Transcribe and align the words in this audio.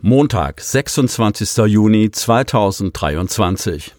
Montag, 0.00 0.60
26. 0.60 1.58
Juni 1.68 2.10
2023. 2.10 3.94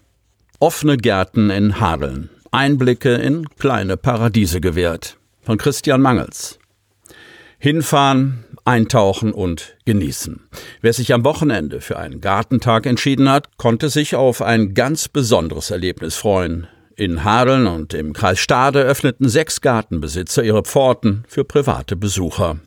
Offene 0.58 0.98
Gärten 0.98 1.48
in 1.48 1.80
Hadeln. 1.80 2.28
Einblicke 2.50 3.14
in 3.14 3.48
kleine 3.58 3.96
Paradiese 3.96 4.60
gewährt. 4.60 5.16
Von 5.40 5.56
Christian 5.56 6.02
Mangels. 6.02 6.58
Hinfahren, 7.64 8.44
eintauchen 8.66 9.32
und 9.32 9.78
genießen. 9.86 10.38
Wer 10.82 10.92
sich 10.92 11.14
am 11.14 11.24
Wochenende 11.24 11.80
für 11.80 11.98
einen 11.98 12.20
Gartentag 12.20 12.84
entschieden 12.84 13.30
hat, 13.30 13.56
konnte 13.56 13.88
sich 13.88 14.16
auf 14.16 14.42
ein 14.42 14.74
ganz 14.74 15.08
besonderes 15.08 15.70
Erlebnis 15.70 16.14
freuen. 16.14 16.66
In 16.94 17.24
Hadeln 17.24 17.66
und 17.66 17.94
im 17.94 18.12
Kreis 18.12 18.38
Stade 18.38 18.82
öffneten 18.82 19.30
sechs 19.30 19.62
Gartenbesitzer 19.62 20.44
ihre 20.44 20.62
Pforten 20.62 21.24
für 21.26 21.44
private 21.44 21.96
Besucher. 21.96 22.58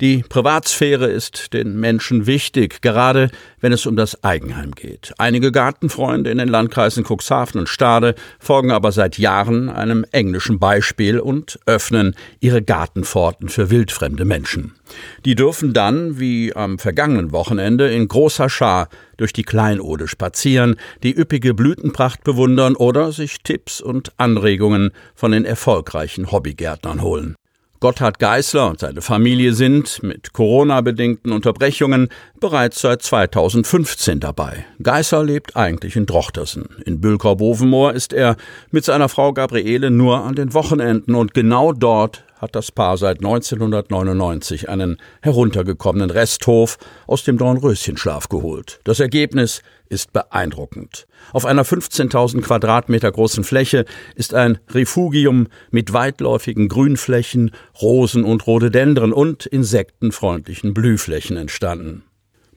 Die 0.00 0.22
Privatsphäre 0.22 1.08
ist 1.08 1.52
den 1.54 1.80
Menschen 1.80 2.28
wichtig, 2.28 2.82
gerade 2.82 3.32
wenn 3.60 3.72
es 3.72 3.84
um 3.84 3.96
das 3.96 4.22
Eigenheim 4.22 4.70
geht. 4.70 5.12
Einige 5.18 5.50
Gartenfreunde 5.50 6.30
in 6.30 6.38
den 6.38 6.46
Landkreisen 6.46 7.04
Cuxhaven 7.04 7.62
und 7.62 7.68
Stade 7.68 8.14
folgen 8.38 8.70
aber 8.70 8.92
seit 8.92 9.18
Jahren 9.18 9.68
einem 9.68 10.06
englischen 10.12 10.60
Beispiel 10.60 11.18
und 11.18 11.58
öffnen 11.66 12.14
ihre 12.38 12.62
Gartenpforten 12.62 13.48
für 13.48 13.70
wildfremde 13.70 14.24
Menschen. 14.24 14.76
Die 15.24 15.34
dürfen 15.34 15.72
dann, 15.72 16.20
wie 16.20 16.54
am 16.54 16.78
vergangenen 16.78 17.32
Wochenende, 17.32 17.90
in 17.90 18.06
großer 18.06 18.48
Schar 18.48 18.90
durch 19.16 19.32
die 19.32 19.42
Kleinode 19.42 20.06
spazieren, 20.06 20.76
die 21.02 21.18
üppige 21.18 21.54
Blütenpracht 21.54 22.22
bewundern 22.22 22.76
oder 22.76 23.10
sich 23.10 23.38
Tipps 23.42 23.80
und 23.80 24.12
Anregungen 24.16 24.92
von 25.16 25.32
den 25.32 25.44
erfolgreichen 25.44 26.30
Hobbygärtnern 26.30 27.02
holen. 27.02 27.34
Gotthard 27.80 28.18
Geißler 28.18 28.70
und 28.70 28.80
seine 28.80 29.02
Familie 29.02 29.52
sind 29.52 30.02
mit 30.02 30.32
Corona-bedingten 30.32 31.32
Unterbrechungen 31.32 32.08
bereits 32.40 32.80
seit 32.80 33.02
2015 33.02 34.18
dabei. 34.18 34.66
Geißler 34.82 35.22
lebt 35.22 35.56
eigentlich 35.56 35.94
in 35.94 36.06
Drochtersen. 36.06 36.68
In 36.84 37.00
Bülkau-Bovenmoor 37.00 37.92
ist 37.92 38.12
er 38.12 38.36
mit 38.72 38.84
seiner 38.84 39.08
Frau 39.08 39.32
Gabriele 39.32 39.92
nur 39.92 40.24
an 40.24 40.34
den 40.34 40.54
Wochenenden 40.54 41.14
und 41.14 41.34
genau 41.34 41.72
dort 41.72 42.24
hat 42.38 42.54
das 42.56 42.72
Paar 42.72 42.96
seit 42.96 43.18
1999 43.18 44.68
einen 44.68 44.98
heruntergekommenen 45.22 46.10
Resthof 46.10 46.78
aus 47.06 47.24
dem 47.24 47.38
Dornröschenschlaf 47.38 48.28
geholt. 48.28 48.80
Das 48.84 49.00
Ergebnis 49.00 49.62
ist 49.88 50.12
beeindruckend. 50.12 51.06
Auf 51.32 51.44
einer 51.44 51.64
15.000 51.64 52.42
Quadratmeter 52.42 53.10
großen 53.10 53.44
Fläche 53.44 53.84
ist 54.14 54.34
ein 54.34 54.58
Refugium 54.70 55.48
mit 55.70 55.92
weitläufigen 55.92 56.68
Grünflächen, 56.68 57.50
Rosen 57.80 58.24
und 58.24 58.46
Rhododendren 58.46 59.12
und 59.12 59.46
insektenfreundlichen 59.46 60.74
Blühflächen 60.74 61.36
entstanden. 61.36 62.04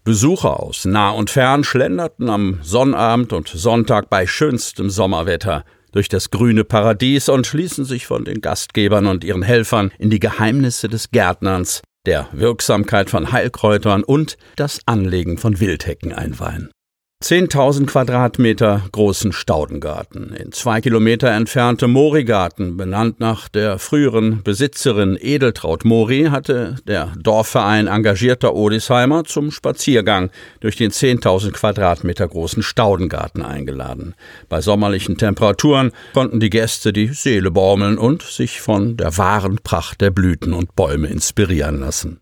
Besucher 0.04 0.60
aus 0.60 0.86
nah 0.86 1.12
und 1.12 1.30
fern 1.30 1.64
schlenderten 1.64 2.30
am 2.30 2.60
Sonnabend 2.64 3.34
und 3.34 3.48
Sonntag 3.48 4.10
bei 4.10 4.26
schönstem 4.26 4.90
Sommerwetter 4.90 5.64
durch 5.92 6.10
das 6.10 6.32
grüne 6.32 6.64
Paradies 6.64 7.30
und 7.30 7.52
ließen 7.54 7.86
sich 7.86 8.06
von 8.06 8.26
den 8.26 8.42
Gastgebern 8.42 9.08
und 9.08 9.24
ihren 9.24 9.44
Helfern 9.44 9.92
in 10.00 10.10
die 10.10 10.20
Geheimnisse 10.20 10.90
des 10.90 11.12
Gärtnerns, 11.12 11.82
der 12.06 12.30
Wirksamkeit 12.32 13.10
von 13.10 13.32
Heilkräutern 13.32 14.04
und 14.04 14.38
das 14.56 14.80
Anlegen 14.86 15.38
von 15.38 15.60
Wildhecken 15.60 16.14
einweihen. 16.14 16.72
10.000 17.22 17.86
Quadratmeter 17.86 18.82
großen 18.92 19.32
Staudengarten. 19.32 20.34
In 20.34 20.52
zwei 20.52 20.82
Kilometer 20.82 21.30
entfernte 21.30 21.88
Morigarten, 21.88 22.78
benannt 22.78 23.20
nach 23.20 23.48
der 23.48 23.78
früheren 23.78 24.42
Besitzerin 24.42 25.20
Edeltraut 25.22 25.86
Mori, 25.86 26.30
hatte 26.32 26.78
der 26.88 27.14
Dorfverein 27.20 27.86
engagierter 27.86 28.56
Odisheimer 28.56 29.24
zum 29.24 29.52
Spaziergang 29.52 30.32
durch 30.62 30.78
den 30.78 30.90
10.000 30.90 31.52
Quadratmeter 31.52 32.28
großen 32.28 32.64
Staudengarten 32.64 33.44
eingeladen. 33.44 34.16
Bei 34.50 34.60
sommerlichen 34.60 35.20
Temperaturen 35.20 35.92
konnten 36.16 36.40
die 36.40 36.50
Gäste 36.50 36.92
die 36.92 37.10
Seele 37.10 37.52
baumeln 37.52 38.00
und 38.00 38.24
sich 38.24 38.62
von 38.62 38.98
der 38.98 39.16
wahren 39.20 39.60
Pracht 39.64 40.02
der 40.02 40.10
Blüten 40.10 40.54
und 40.54 40.76
Bäume 40.76 41.08
inspirieren 41.08 41.82
lassen. 41.82 42.20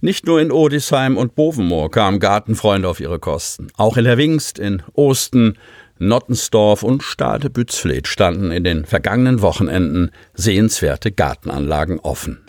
Nicht 0.00 0.26
nur 0.26 0.40
in 0.40 0.52
Odisheim 0.52 1.16
und 1.16 1.34
Bovenmoor 1.34 1.90
kamen 1.90 2.20
Gartenfreunde 2.20 2.88
auf 2.88 3.00
ihre 3.00 3.18
Kosten. 3.18 3.68
Auch 3.76 3.96
in 3.96 4.06
Herwingst, 4.06 4.58
in 4.58 4.82
Osten, 4.92 5.58
Nottensdorf 5.98 6.84
und 6.84 7.02
Stade-Bützfleth 7.02 8.06
standen 8.06 8.52
in 8.52 8.62
den 8.62 8.84
vergangenen 8.84 9.42
Wochenenden 9.42 10.12
sehenswerte 10.34 11.10
Gartenanlagen 11.10 11.98
offen. 11.98 12.44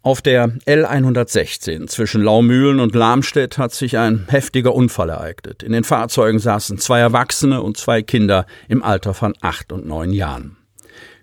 Auf 0.00 0.22
der 0.22 0.48
L116 0.64 1.86
zwischen 1.88 2.22
Laumühlen 2.22 2.80
und 2.80 2.94
Lamstedt 2.94 3.58
hat 3.58 3.74
sich 3.74 3.98
ein 3.98 4.24
heftiger 4.28 4.74
Unfall 4.74 5.10
ereignet. 5.10 5.62
In 5.62 5.72
den 5.72 5.84
Fahrzeugen 5.84 6.38
saßen 6.38 6.78
zwei 6.78 7.00
Erwachsene 7.00 7.60
und 7.60 7.76
zwei 7.76 8.00
Kinder 8.00 8.46
im 8.68 8.82
Alter 8.82 9.12
von 9.12 9.34
acht 9.42 9.70
und 9.70 9.86
neun 9.86 10.12
Jahren. 10.12 10.56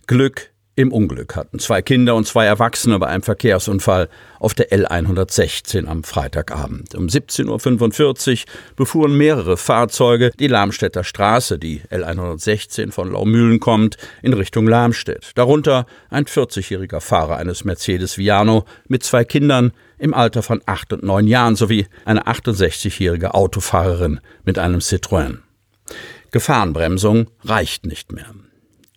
Glück 0.06 0.52
im 0.78 0.91
Unglück 0.91 1.36
hatten 1.36 1.59
zwei 1.59 1.81
Kinder 1.81 2.16
und 2.16 2.28
zwei 2.28 2.46
Erwachsene 2.46 3.00
bei 3.00 3.08
einem 3.08 3.24
Verkehrsunfall 3.24 4.09
auf 4.40 4.53
der 4.53 4.72
L116 4.72 5.86
am 5.86 6.03
Freitagabend. 6.03 6.96
Um 6.96 7.08
17.45 7.08 8.31
Uhr 8.31 8.46
befuhren 8.75 9.18
mehrere 9.18 9.56
Fahrzeuge 9.56 10.31
die 10.38 10.47
Lamstädter 10.47 11.06
Straße, 11.06 11.58
die 11.59 11.81
L116 11.90 12.91
von 12.91 13.12
Laumühlen 13.12 13.59
kommt, 13.59 13.97
in 14.22 14.34
Richtung 14.34 14.68
Lamstedt. 14.68 15.31
Darunter 15.35 15.85
ein 16.09 16.25
40-jähriger 16.25 17.00
Fahrer 17.00 17.38
eines 17.38 17.64
Mercedes 17.64 18.18
Viano 18.18 18.66
mit 18.88 19.03
zwei 19.03 19.24
Kindern 19.24 19.72
im 19.97 20.14
Alter 20.14 20.44
von 20.44 20.62
acht 20.66 20.91
und 20.91 21.03
neun 21.03 21.28
Jahren 21.28 21.56
sowie 21.56 21.88
eine 22.03 22.28
68-jährige 22.28 23.34
Autofahrerin 23.34 24.19
mit 24.44 24.59
einem 24.59 24.80
Citroën. 24.80 25.38
Gefahrenbremsung 26.31 27.28
reicht 27.46 27.85
nicht 27.85 28.12
mehr. 28.12 28.25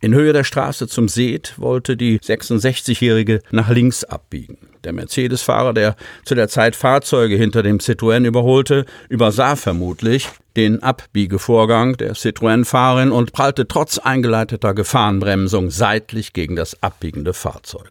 In 0.01 0.15
Höhe 0.15 0.33
der 0.33 0.45
Straße 0.45 0.87
zum 0.87 1.09
Seet 1.09 1.55
wollte 1.57 1.97
die 1.97 2.21
66-Jährige 2.21 3.41
nach 3.51 3.69
links 3.69 4.05
abbiegen. 4.05 4.59
Der 4.85 4.93
Mercedes-Fahrer, 4.93 5.75
der 5.75 5.97
zu 6.25 6.37
der 6.37 6.49
Zeit 6.49 6.77
Fahrzeuge 6.77 7.35
hinter 7.35 7.65
dem 7.65 7.79
Citroën 7.79 8.25
überholte, 8.25 8.87
übersah 9.09 9.57
vermutlich 9.57 10.29
den 10.57 10.85
Abbiegevorgang 10.85 11.97
der 11.97 12.15
Citroën-Fahrerin 12.15 13.11
und 13.11 13.33
prallte 13.33 13.67
trotz 13.67 13.99
eingeleiteter 13.99 14.73
Gefahrenbremsung 14.73 15.71
seitlich 15.71 16.33
gegen 16.33 16.55
das 16.55 16.81
abbiegende 16.81 17.33
Fahrzeug. 17.33 17.91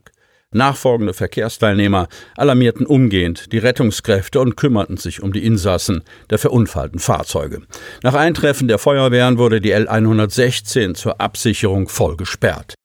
Nachfolgende 0.53 1.13
Verkehrsteilnehmer 1.13 2.07
alarmierten 2.37 2.85
umgehend 2.85 3.51
die 3.51 3.57
Rettungskräfte 3.57 4.39
und 4.39 4.55
kümmerten 4.55 4.95
sich 4.95 5.21
um 5.21 5.33
die 5.33 5.43
Insassen 5.43 6.03
der 6.29 6.37
verunfallten 6.37 6.99
Fahrzeuge. 6.99 7.63
Nach 8.01 8.13
Eintreffen 8.13 8.69
der 8.69 8.77
Feuerwehren 8.77 9.37
wurde 9.37 9.59
die 9.59 9.71
L 9.71 9.89
116 9.89 10.95
zur 10.95 11.19
Absicherung 11.19 11.89
voll 11.89 12.15
gesperrt. 12.15 12.75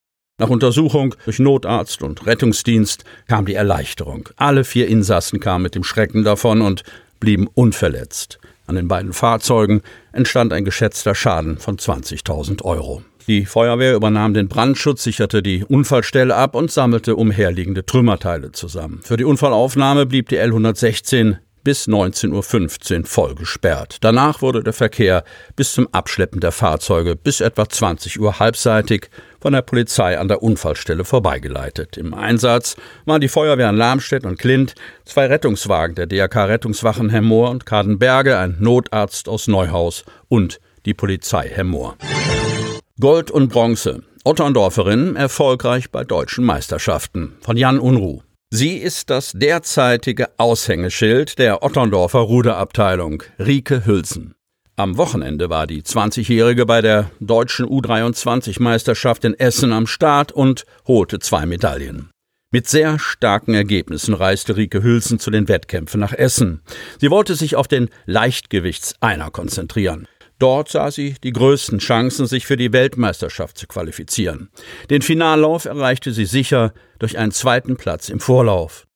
Nach 0.40 0.50
Untersuchung 0.50 1.14
durch 1.24 1.38
Notarzt 1.38 2.02
und 2.02 2.26
Rettungsdienst 2.26 3.04
kam 3.28 3.46
die 3.46 3.54
Erleichterung. 3.54 4.28
Alle 4.34 4.64
vier 4.64 4.88
Insassen 4.88 5.38
kamen 5.38 5.62
mit 5.62 5.76
dem 5.76 5.84
Schrecken 5.84 6.24
davon 6.24 6.62
und 6.62 6.82
blieben 7.20 7.46
unverletzt. 7.54 8.40
An 8.72 8.76
den 8.76 8.88
beiden 8.88 9.12
Fahrzeugen 9.12 9.82
entstand 10.14 10.50
ein 10.54 10.64
geschätzter 10.64 11.14
Schaden 11.14 11.58
von 11.58 11.76
20.000 11.76 12.62
Euro. 12.62 13.02
Die 13.26 13.44
Feuerwehr 13.44 13.94
übernahm 13.94 14.32
den 14.32 14.48
Brandschutz, 14.48 15.02
sicherte 15.02 15.42
die 15.42 15.62
Unfallstelle 15.62 16.34
ab 16.34 16.54
und 16.54 16.70
sammelte 16.70 17.16
umherliegende 17.16 17.84
Trümmerteile 17.84 18.52
zusammen. 18.52 19.00
Für 19.02 19.18
die 19.18 19.24
Unfallaufnahme 19.24 20.06
blieb 20.06 20.30
die 20.30 20.38
L 20.38 20.48
116 20.48 21.36
bis 21.62 21.86
19.15 21.86 23.00
Uhr 23.00 23.04
voll 23.04 23.34
gesperrt. 23.34 23.98
Danach 24.00 24.40
wurde 24.40 24.62
der 24.62 24.72
Verkehr 24.72 25.22
bis 25.54 25.74
zum 25.74 25.86
Abschleppen 25.92 26.40
der 26.40 26.52
Fahrzeuge 26.52 27.14
bis 27.14 27.42
etwa 27.42 27.68
20 27.68 28.20
Uhr 28.20 28.38
halbseitig 28.38 29.10
von 29.42 29.52
der 29.52 29.62
Polizei 29.62 30.18
an 30.18 30.28
der 30.28 30.42
Unfallstelle 30.42 31.04
vorbeigeleitet. 31.04 31.96
Im 31.96 32.14
Einsatz 32.14 32.76
waren 33.04 33.20
die 33.20 33.28
Feuerwehren 33.28 33.76
Lamstedt 33.76 34.24
und 34.24 34.38
Klint, 34.38 34.76
zwei 35.04 35.26
Rettungswagen 35.26 35.96
der 35.96 36.06
DRK 36.06 36.44
Rettungswachen 36.44 37.10
Hemmoor 37.10 37.50
und 37.50 37.66
Kadenberge, 37.66 38.38
ein 38.38 38.56
Notarzt 38.60 39.28
aus 39.28 39.48
Neuhaus 39.48 40.04
und 40.28 40.60
die 40.86 40.94
Polizei 40.94 41.50
Herr 41.52 41.64
Mohr. 41.64 41.96
Gold 43.00 43.32
und 43.32 43.48
Bronze. 43.48 44.04
Otterndorferin 44.24 45.16
erfolgreich 45.16 45.90
bei 45.90 46.04
deutschen 46.04 46.44
Meisterschaften. 46.44 47.34
Von 47.40 47.56
Jan 47.56 47.80
Unruh. 47.80 48.22
Sie 48.50 48.76
ist 48.76 49.10
das 49.10 49.32
derzeitige 49.32 50.28
Aushängeschild 50.36 51.40
der 51.40 51.64
Otterndorfer 51.64 52.20
Ruderabteilung, 52.20 53.24
Rike 53.40 53.86
Hülsen. 53.86 54.34
Am 54.76 54.96
Wochenende 54.96 55.50
war 55.50 55.66
die 55.66 55.82
20-Jährige 55.82 56.64
bei 56.64 56.80
der 56.80 57.10
deutschen 57.20 57.66
U23-Meisterschaft 57.66 59.22
in 59.26 59.38
Essen 59.38 59.70
am 59.70 59.86
Start 59.86 60.32
und 60.32 60.64
holte 60.86 61.18
zwei 61.18 61.44
Medaillen. 61.44 62.10
Mit 62.50 62.68
sehr 62.68 62.98
starken 62.98 63.52
Ergebnissen 63.52 64.14
reiste 64.14 64.56
Rike 64.56 64.82
Hülsen 64.82 65.18
zu 65.18 65.30
den 65.30 65.46
Wettkämpfen 65.48 66.00
nach 66.00 66.14
Essen. 66.14 66.62
Sie 66.98 67.10
wollte 67.10 67.34
sich 67.34 67.54
auf 67.54 67.68
den 67.68 67.90
Leichtgewichtseiner 68.06 69.30
konzentrieren. 69.30 70.08
Dort 70.38 70.70
sah 70.70 70.90
sie 70.90 71.16
die 71.22 71.32
größten 71.32 71.78
Chancen, 71.78 72.26
sich 72.26 72.46
für 72.46 72.56
die 72.56 72.72
Weltmeisterschaft 72.72 73.58
zu 73.58 73.66
qualifizieren. 73.66 74.48
Den 74.88 75.02
Finallauf 75.02 75.66
erreichte 75.66 76.12
sie 76.12 76.24
sicher 76.24 76.72
durch 76.98 77.18
einen 77.18 77.32
zweiten 77.32 77.76
Platz 77.76 78.08
im 78.08 78.20
Vorlauf. 78.20 78.86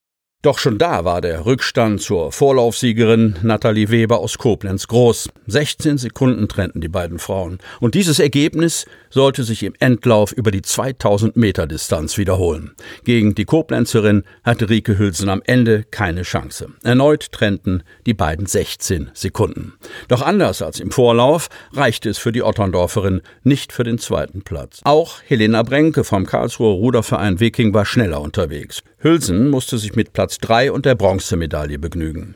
Doch 0.47 0.61
schon 0.61 0.79
da 0.79 1.05
war 1.05 1.21
der 1.21 1.45
Rückstand 1.45 2.01
zur 2.01 2.31
Vorlaufsiegerin 2.31 3.35
Nathalie 3.43 3.91
Weber 3.91 4.21
aus 4.21 4.39
Koblenz 4.39 4.87
groß. 4.87 5.29
16 5.49 5.99
Sekunden 5.99 6.47
trennten 6.47 6.81
die 6.81 6.89
beiden 6.89 7.19
Frauen. 7.19 7.59
Und 7.81 7.97
dieses 7.97 8.21
Ergebnis 8.21 8.87
sollte 9.11 9.43
sich 9.43 9.65
im 9.65 9.75
Endlauf 9.81 10.31
über 10.31 10.53
die 10.53 10.63
2000 10.63 11.37
Meter 11.37 11.67
Distanz 11.67 12.17
wiederholen. 12.17 12.77
Gegen 13.03 13.35
die 13.35 13.45
Koblenzerin 13.45 14.23
hatte 14.45 14.71
Rike 14.71 14.97
Hülsen 14.97 15.31
am 15.31 15.43
Ende 15.45 15.83
keine 15.91 16.23
Chance. 16.23 16.69
Erneut 16.85 17.33
trennten 17.33 17.83
die 18.07 18.15
beiden 18.15 18.47
16 18.47 19.11
Sekunden. 19.15 19.73
Doch 20.07 20.23
anders 20.23 20.63
als 20.63 20.79
im 20.79 20.93
Vorlauf 20.93 21.49
reichte 21.73 22.09
es 22.09 22.19
für 22.19 22.31
die 22.31 22.45
Otterndorferin 22.45 23.21
nicht 23.43 23.73
für 23.73 23.83
den 23.83 23.99
zweiten 23.99 24.43
Platz. 24.43 24.81
Auch 24.85 25.17
Helena 25.27 25.65
Brenke 25.65 26.05
vom 26.05 26.25
Karlsruher 26.25 26.75
Ruderverein 26.75 27.41
Viking 27.41 27.75
war 27.75 27.85
schneller 27.85 28.21
unterwegs. 28.21 28.85
Hülsen 29.07 29.51
musste 29.51 29.79
sich 29.79 29.95
mit 29.95 30.13
Platz 30.13 30.39
3 30.39 30.73
und 30.73 30.85
der 30.85 30.97
Bronzemedaille 30.97 31.79
begnügen. 31.79 32.35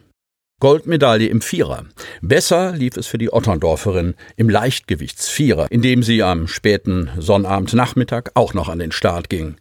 Goldmedaille 0.60 1.26
im 1.26 1.40
Vierer. 1.40 1.86
Besser 2.22 2.70
lief 2.70 2.96
es 2.96 3.08
für 3.08 3.18
die 3.18 3.32
Otterndorferin 3.32 4.14
im 4.36 4.48
Leichtgewichtsvierer, 4.48 5.66
indem 5.72 6.04
sie 6.04 6.22
am 6.22 6.46
späten 6.46 7.10
Sonnabendnachmittag 7.18 8.30
auch 8.34 8.54
noch 8.54 8.68
an 8.68 8.78
den 8.78 8.92
Start 8.92 9.28
ging. 9.28 9.56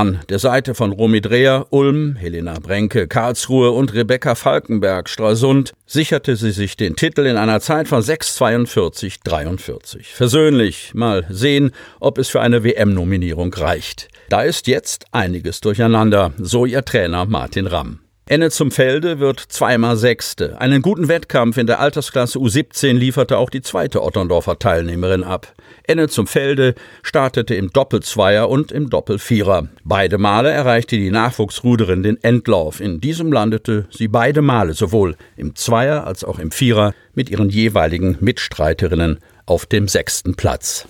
An 0.00 0.20
der 0.30 0.38
Seite 0.38 0.74
von 0.74 0.92
Romy 0.92 1.20
Dreher, 1.20 1.66
Ulm, 1.68 2.16
Helena 2.16 2.54
Brenke, 2.58 3.06
Karlsruhe 3.06 3.70
und 3.70 3.92
Rebecca 3.92 4.34
Falkenberg, 4.34 5.10
Stralsund 5.10 5.74
sicherte 5.84 6.36
sie 6.36 6.52
sich 6.52 6.78
den 6.78 6.96
Titel 6.96 7.26
in 7.26 7.36
einer 7.36 7.60
Zeit 7.60 7.86
von 7.86 8.00
6,42,43. 8.00 10.04
Versöhnlich 10.04 10.94
mal 10.94 11.26
sehen, 11.28 11.72
ob 12.00 12.16
es 12.16 12.30
für 12.30 12.40
eine 12.40 12.64
WM-Nominierung 12.64 13.52
reicht. 13.52 14.08
Da 14.30 14.40
ist 14.40 14.68
jetzt 14.68 15.04
einiges 15.12 15.60
durcheinander, 15.60 16.32
so 16.38 16.64
ihr 16.64 16.82
Trainer 16.82 17.26
Martin 17.26 17.66
Ramm. 17.66 17.98
Enne 18.30 18.50
zum 18.50 18.70
Felde 18.70 19.18
wird 19.18 19.40
zweimal 19.40 19.96
Sechste. 19.96 20.60
Einen 20.60 20.82
guten 20.82 21.08
Wettkampf 21.08 21.56
in 21.56 21.66
der 21.66 21.80
Altersklasse 21.80 22.38
U17 22.38 22.92
lieferte 22.92 23.38
auch 23.38 23.50
die 23.50 23.60
zweite 23.60 24.04
Otterndorfer 24.04 24.56
Teilnehmerin 24.56 25.24
ab. 25.24 25.52
Enne 25.82 26.06
zum 26.06 26.28
Felde 26.28 26.76
startete 27.02 27.56
im 27.56 27.72
Doppelzweier 27.72 28.48
und 28.48 28.70
im 28.70 28.88
Doppelvierer. 28.88 29.66
Beide 29.82 30.18
Male 30.18 30.48
erreichte 30.48 30.96
die 30.96 31.10
Nachwuchsruderin 31.10 32.04
den 32.04 32.22
Endlauf. 32.22 32.78
In 32.78 33.00
diesem 33.00 33.32
landete 33.32 33.88
sie 33.90 34.06
beide 34.06 34.42
Male 34.42 34.74
sowohl 34.74 35.16
im 35.36 35.56
Zweier 35.56 36.06
als 36.06 36.22
auch 36.22 36.38
im 36.38 36.52
Vierer 36.52 36.94
mit 37.14 37.30
ihren 37.30 37.50
jeweiligen 37.50 38.16
Mitstreiterinnen 38.20 39.18
auf 39.44 39.66
dem 39.66 39.88
sechsten 39.88 40.36
Platz. 40.36 40.86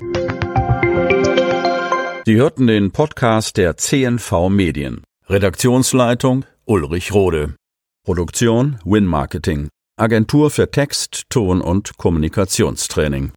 Sie 2.27 2.37
hörten 2.37 2.67
den 2.67 2.91
Podcast 2.91 3.57
der 3.57 3.79
CNV 3.79 4.51
Medien. 4.51 5.05
Redaktionsleitung 5.31 6.45
Ulrich 6.71 7.13
Rode. 7.13 7.57
Produktion 8.05 8.79
Win 8.85 9.05
Marketing. 9.05 9.71
Agentur 9.99 10.53
für 10.53 10.71
Text, 10.71 11.25
Ton 11.29 11.61
und 11.61 11.97
Kommunikationstraining. 11.97 13.33